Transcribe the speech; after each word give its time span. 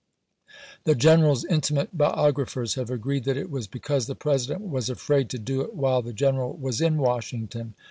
The 0.85 0.95
gen 0.95 1.19
eral's 1.19 1.45
intimate 1.45 1.95
biographers 1.95 2.73
have 2.73 2.89
agreed 2.89 3.23
that 3.25 3.37
it 3.37 3.51
was 3.51 3.67
because 3.67 4.07
the 4.07 4.15
President 4.15 4.63
was 4.67 4.89
afraid 4.89 5.29
to 5.29 5.37
do 5.37 5.61
it 5.61 5.75
while 5.75 6.01
the 6.01 6.11
general 6.11 6.57
was 6.59 6.81
in 6.81 6.97
Washington. 6.97 7.75